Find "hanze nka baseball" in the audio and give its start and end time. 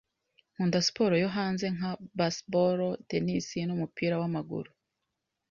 1.37-2.77